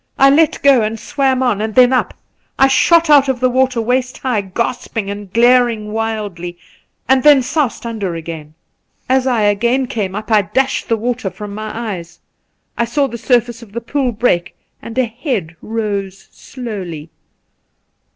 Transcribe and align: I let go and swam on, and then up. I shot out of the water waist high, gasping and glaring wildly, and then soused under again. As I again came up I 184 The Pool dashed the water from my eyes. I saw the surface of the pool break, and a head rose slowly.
I 0.17 0.31
let 0.31 0.63
go 0.63 0.81
and 0.81 0.99
swam 0.99 1.43
on, 1.43 1.61
and 1.61 1.75
then 1.75 1.93
up. 1.93 2.15
I 2.57 2.65
shot 2.67 3.07
out 3.07 3.29
of 3.29 3.39
the 3.39 3.51
water 3.51 3.79
waist 3.79 4.17
high, 4.17 4.41
gasping 4.41 5.11
and 5.11 5.31
glaring 5.31 5.91
wildly, 5.93 6.57
and 7.07 7.21
then 7.21 7.43
soused 7.43 7.85
under 7.85 8.15
again. 8.15 8.55
As 9.07 9.27
I 9.27 9.43
again 9.43 9.85
came 9.85 10.15
up 10.15 10.31
I 10.31 10.41
184 10.41 10.41
The 10.41 10.55
Pool 10.55 10.63
dashed 10.63 10.89
the 10.89 10.97
water 10.97 11.29
from 11.29 11.53
my 11.53 11.91
eyes. 11.91 12.19
I 12.79 12.85
saw 12.85 13.05
the 13.05 13.19
surface 13.19 13.61
of 13.61 13.73
the 13.73 13.79
pool 13.79 14.11
break, 14.11 14.55
and 14.81 14.97
a 14.97 15.05
head 15.05 15.55
rose 15.61 16.29
slowly. 16.31 17.11